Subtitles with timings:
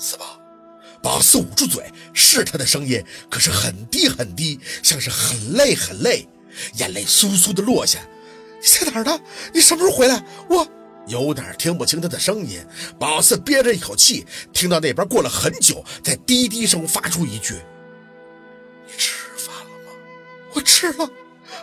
[0.00, 0.40] 四宝。
[1.02, 6.28] 宝四捂住嘴，是他的声音，可是很低很低，像是很累很累，
[6.74, 8.00] 眼泪簌簌的落下。
[8.60, 9.18] 你在哪儿呢？
[9.54, 10.22] 你什么时候回来？
[10.48, 10.66] 我
[11.06, 12.62] 有点听不清他的声音。
[12.98, 17.54] 宝四憋着一口气，听到那边过了很久，在低低声发出一句
[18.86, 19.92] ：“你吃饭了吗？”
[20.52, 21.08] 我吃了。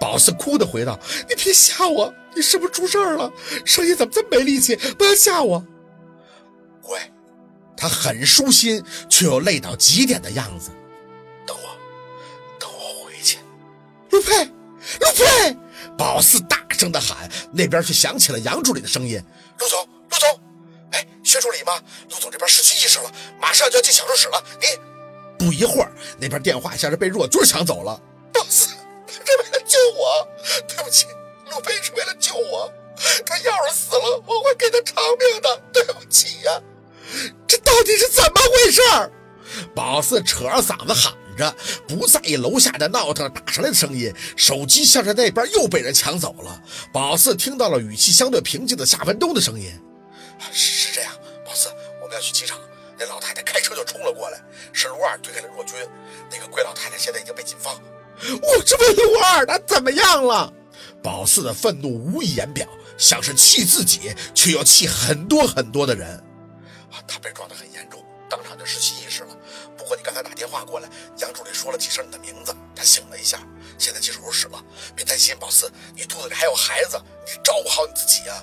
[0.00, 3.32] 宝四哭的回道：“你别吓我，你是不是出事了？
[3.64, 4.74] 声音怎么这么没力气？
[4.74, 5.64] 不要吓我。”
[7.80, 10.70] 他很舒心，却又累到极点的样子。
[11.46, 11.68] 等我，
[12.58, 13.38] 等我回去。
[14.10, 15.56] 陆佩，陆佩！
[15.96, 19.18] 宝四大声的喊，那边却响起了杨助理的声音
[19.58, 20.40] ：“陆总，陆总，
[20.92, 21.82] 哎，薛助理吗？
[22.10, 24.44] 陆总这边失去意识了，马上就要进手术室了。
[24.60, 24.66] 你……
[25.46, 27.98] 不一会儿，那边电话像是被弱军抢走了。
[28.30, 28.68] 宝四，
[29.06, 30.28] 他是为了救我，
[30.68, 31.06] 对不起，
[31.50, 32.70] 陆佩是为了救我，
[33.24, 35.59] 他要是死了，我会给他偿命的，
[39.74, 41.54] 宝四扯着嗓子喊着，
[41.86, 44.12] 不在意楼下的闹腾打上来的声音。
[44.36, 46.62] 手机像是那边又被人抢走了。
[46.92, 49.72] 宝四听到了语气相对平静的夏文东的声音
[50.52, 51.12] ：“是这样，
[51.44, 51.68] 宝四，
[52.02, 52.58] 我们要去机场。
[52.98, 55.76] 那老太太开车就冲了过来，是卢二推开了若君。
[56.30, 57.74] 那个贵老太太现在已经被警方……
[58.42, 60.52] 我这问卢二，他怎么样了？”
[61.02, 66.22] 宝四的愤怒无以言表，像是气自己，却又气很多很多的人。
[66.90, 67.69] 啊他被撞得很
[70.50, 70.88] 话过来，
[71.18, 73.38] 杨助理说了几声你的名字，他醒了一下，
[73.78, 74.62] 现在进手术室了。
[74.96, 78.42] 别担心，宝四，你肚子里还有孩子，你照顾好你自己啊。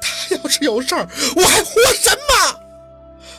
[0.00, 2.60] 他要是有事儿，我还活什么？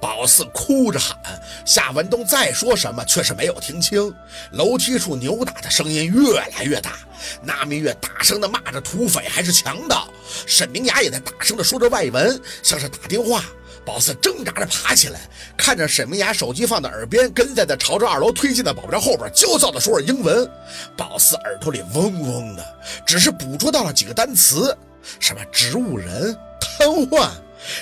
[0.00, 1.18] 宝四哭着喊。
[1.66, 4.14] 夏文东再说什么，却是没有听清。
[4.52, 6.98] 楼梯处扭打的声音越来越大，
[7.42, 10.08] 那明月大声的骂着土匪还是强盗。
[10.46, 13.44] 沈明雅也在大声的说着外文，像是打电话。
[13.84, 15.20] 宝四挣扎着爬起来，
[15.56, 20.50] 看着沈明雅手机放在耳边，跟在他朝着二楼推进的保镖后边，焦躁地说着英文。
[20.96, 22.64] 宝四耳朵里嗡嗡的，
[23.04, 24.76] 只是捕捉到了几个单词：
[25.20, 27.28] 什么植物人、瘫痪。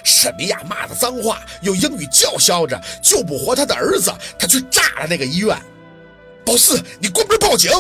[0.05, 5.57] 沈明雅骂的脏话，用英语叫嚣着救不活他的儿子，他去炸了那个医院。
[6.45, 7.71] 宝四，你关门报警！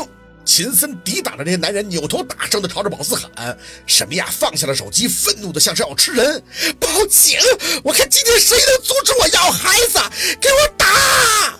[0.45, 3.57] 秦森抵挡着那些男人，扭头大声地朝着宝四喊。
[3.87, 6.43] 沈明雅放下了手机，愤怒的像是要吃人。
[6.79, 7.39] 报警！
[7.83, 9.99] 我看今天谁能阻止我要孩子？
[10.41, 11.59] 给我打！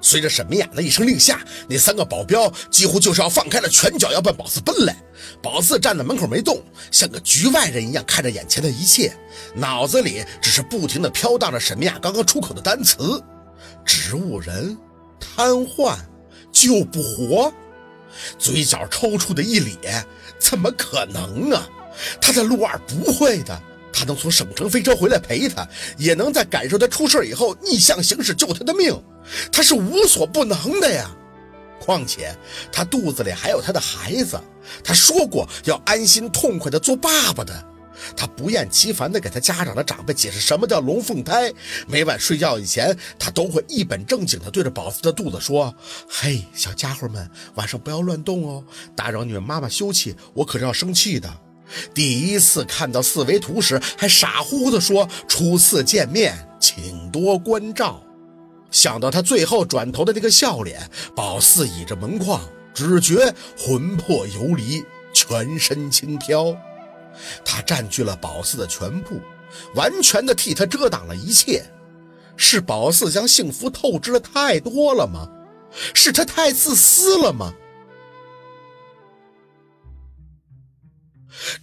[0.00, 4.94] 随着沈明雅的一声令下，那三个保镖几乎就是要放开了拳脚，要奔宝四奔来。
[5.42, 9.16] 宝四站在门口没动，像个局外人一样看着眼前的一切，
[9.54, 13.22] 脑子里只是不停地飘荡着沈明雅刚刚出口的单词：
[13.86, 14.76] 植物人、
[15.18, 15.96] 瘫痪、
[16.52, 17.52] 救不活。
[18.38, 20.04] 嘴角抽搐的一咧，
[20.38, 21.68] 怎么可能啊？
[22.20, 25.66] 他的陆二不会的，他能从省城飞车回来陪他，
[25.96, 28.92] 也能在感受他出事以后逆向行驶救他的命，
[29.52, 31.10] 他是无所不能的呀。
[31.80, 32.34] 况且
[32.72, 34.40] 他肚子里还有他的孩子，
[34.82, 37.73] 他说过要安心痛快的做爸爸的。
[38.16, 41.52] 他不厌其烦地给他家长的长辈解释什么叫龙凤胎。
[41.86, 45.74] 每晚睡觉以前，他都会一本正经地对着宝子的肚子说
[46.08, 48.64] ：“嘿，小家伙们，晚上不要乱动哦，
[48.96, 51.32] 打扰你们妈妈休息，我可是要生气的。”
[51.94, 58.02] 第一次看到四维图时，还傻乎乎地说：“初次见面，请多关照。”
[58.70, 62.40] 想到他最后转头的那个笑脸，宝四倚着门框，
[62.74, 66.56] 只觉魂魄游离，全身轻飘。
[67.44, 69.20] 他占据了宝四的全部，
[69.74, 71.64] 完全的替他遮挡了一切。
[72.36, 75.28] 是宝四将幸福透支的太多了吗？
[75.94, 77.52] 是他太自私了吗？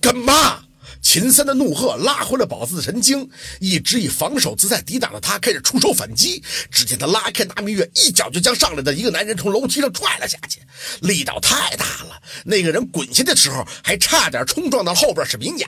[0.01, 0.63] 干嘛？
[1.01, 3.28] 秦三的怒喝拉回了宝子的神经，
[3.59, 6.41] 一直以防守姿态抵挡的他，开始出手反击。
[6.69, 10.62] 只见他拉开大明月，一脚就将上来的一个男人从楼梯上踹了下去，
[11.01, 12.22] 力道太大了。
[12.45, 15.67] 那个人滚下的时候，还差点冲撞到后边是明雅。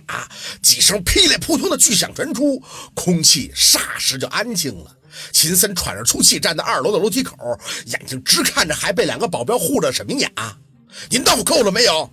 [0.61, 2.63] 几声噼里扑通的巨响传出，
[2.94, 4.95] 空气霎时就安静了。
[5.31, 7.36] 秦森喘着粗气站在二楼的楼梯口，
[7.88, 10.29] 眼睛直看着还被两个保镖护着沈明雅。
[11.09, 12.09] 您闹够了没有？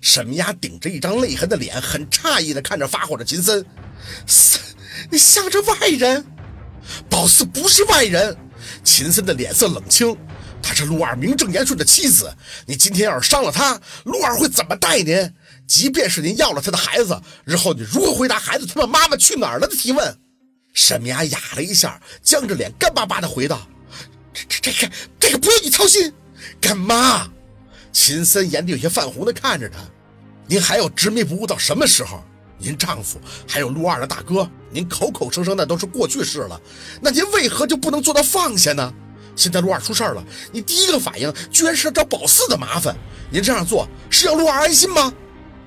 [0.00, 3.64] 沈明雅顶着一张泪痕的脸，很诧异地看着发火的秦森：“，
[5.10, 6.24] 你向着外人？
[7.08, 8.36] 宝四不是外人。”
[8.82, 10.16] 秦森的脸色冷清
[10.62, 12.32] ：“他是陆二名正言顺的妻子，
[12.66, 15.34] 你今天要是伤了他，陆二会怎么待您？
[15.66, 20.18] 即便是您要了他的孩子，日后你如何回答孩子他们妈妈去哪儿了的提问？”
[20.72, 23.66] 沈明雅哑了一下，僵着脸，干巴巴地回道
[24.32, 26.12] ：“这、这、这个、这个不用你操心，
[26.60, 27.28] 干妈。”
[27.96, 29.78] 秦森眼底有些泛红的看着他，
[30.46, 32.22] 您还要执迷不悟到什么时候？
[32.58, 36.60] 您丈夫还有陆二的大哥，您口口声声那都是过去式了，
[37.00, 38.92] 那您为何就不能做到放下呢？
[39.34, 40.22] 现在陆二出事了，
[40.52, 42.94] 你第一个反应居然是找宝四的麻烦，
[43.30, 45.10] 您这样做是要陆二安心吗？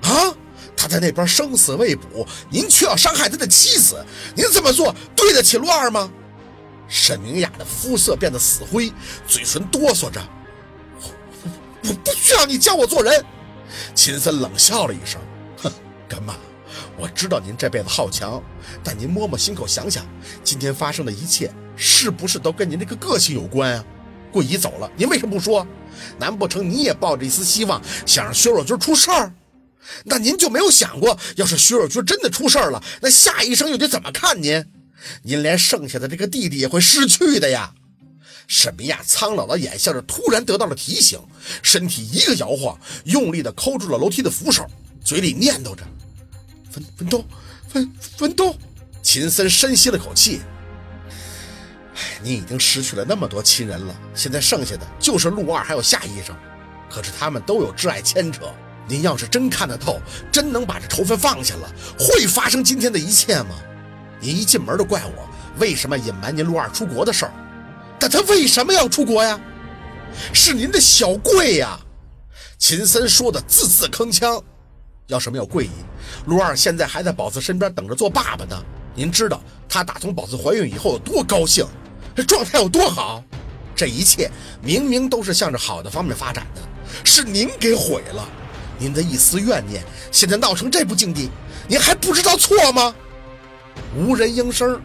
[0.02, 0.32] 啊，
[0.76, 4.06] 他在那边生死未卜，您却要伤害他的妻子，
[4.36, 6.08] 您这么做对得起陆二吗？
[6.86, 8.92] 沈明雅的肤色变得死灰，
[9.26, 10.22] 嘴唇哆嗦着，
[11.84, 13.24] 我不需要你教我做人。
[13.94, 15.20] 秦森冷笑了一声，
[15.56, 15.72] 哼，
[16.08, 16.34] 干妈。
[16.96, 18.42] 我知道您这辈子好强，
[18.84, 20.04] 但您摸摸心口想想，
[20.44, 23.84] 今天发生的一切是不是都跟您这个个性有关啊？
[24.32, 25.66] 桂姨走了，您为什么不说？
[26.18, 29.32] 难不成你也抱着一丝希望，想让薛若君出事儿？
[30.04, 34.64] 那您就没有想过，要是薛若君真的出事儿了，那夏医生又得怎么看您？
[35.22, 37.72] 您连剩下的这个弟弟也会失去的呀！
[38.46, 41.18] 沈明亚苍老的眼像是突然得到了提醒，
[41.62, 44.66] 身体一个摇晃，用力地抠住了楼梯的扶手，
[45.04, 45.82] 嘴里念叨着。
[46.74, 47.24] 文文东，
[47.74, 48.56] 文文东，
[49.02, 50.40] 秦森深吸了口气。
[51.94, 56.34] 唉，你已经失去了那么多亲人了，现在剩下的就是陆二还有夏医生，
[56.88, 58.42] 可是他们都有挚爱牵扯。
[58.88, 60.00] 您要是真看得透，
[60.32, 63.56] 真能把这仇恨放下了，会发生今天的一切吗？
[64.20, 65.28] 您一进门就怪我，
[65.58, 67.32] 为什么隐瞒您陆二出国的事儿？
[67.98, 69.38] 但他为什么要出国呀？
[70.32, 71.78] 是您的小贵呀！
[72.58, 74.42] 秦森说的字字铿锵。
[75.06, 75.70] 要是没有桂姨，
[76.26, 78.56] 卢二现在还在宝子身边等着做爸爸呢。
[78.94, 81.66] 您知道他打从宝子怀孕以后有多高兴，
[82.14, 83.22] 这状态有多好？
[83.74, 84.30] 这一切
[84.62, 86.62] 明明都是向着好的方面发展的，
[87.02, 88.28] 是您给毁了。
[88.78, 89.82] 您的一丝怨念，
[90.12, 91.28] 现在闹成这步境地，
[91.66, 92.94] 您还不知道错吗？
[93.96, 94.80] 无人应声。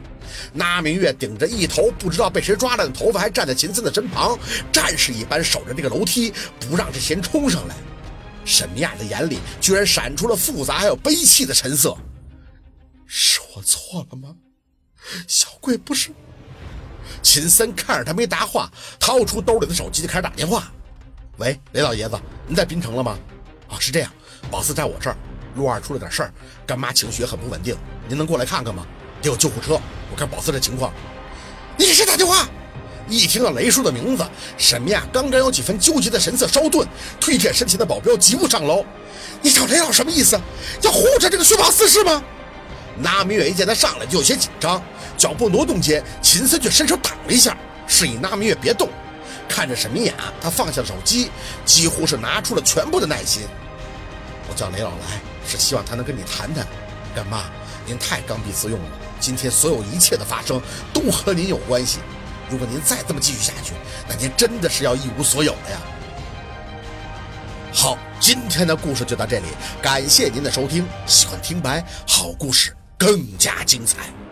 [0.53, 4.37] 那明月顶着一头不知道被谁抓了的头发，还站在秦森的身旁，
[4.71, 7.75] 战士一般守着这个楼梯，不让这些人冲上来。
[8.45, 11.97] 沈明雅的眼里居然闪出了复杂还有悲戚的神色。
[13.07, 14.35] 是我错了吗？
[15.27, 16.11] 小贵不是。
[17.21, 20.71] 秦森看着他没答话，掏出兜里的手机就开始打电话。
[21.37, 23.17] 喂，雷老爷子，您在滨城了吗？
[23.67, 24.11] 啊，是这样，
[24.51, 25.17] 宝四在我这儿，
[25.55, 26.33] 陆二出了点事儿，
[26.67, 27.75] 干妈情绪很不稳定，
[28.07, 28.85] 您能过来看看吗？
[29.25, 29.80] 得有救护车，
[30.12, 30.94] 我看宝四这情况。
[31.77, 32.48] 你给谁打电话？
[33.07, 34.25] 一听到雷叔的名字，
[34.57, 36.88] 沈明亚刚刚有几分纠结的神色稍顿，
[37.19, 38.86] 推着身前的保镖急步上楼。
[39.42, 40.39] 你找雷老什么意思？
[40.81, 42.24] 要护着这个薛宝四是吗？
[42.98, 44.81] 那明月一见他上来就有些紧张，
[45.18, 47.56] 脚步挪动间，秦森却伸手挡了一下，
[47.86, 48.89] 示意那明月别动。
[49.48, 51.30] 看着沈明雅，他放下了手机，
[51.63, 53.44] 几乎是拿出了全部的耐心。
[54.50, 56.66] 我叫雷老来，是希望他能跟你谈谈。
[57.13, 57.44] 干妈，
[57.86, 59.05] 您太刚愎自用了。
[59.19, 60.62] 今天所有一切的发生
[60.94, 62.00] 都和您有关系。
[62.50, 63.73] 如果您再这么继续下去，
[64.07, 65.77] 那您真的是要一无所有了呀！
[67.73, 69.45] 好，今天的故事就到这里，
[69.81, 70.85] 感谢您的收听。
[71.07, 74.25] 喜欢听白好故事更加精彩。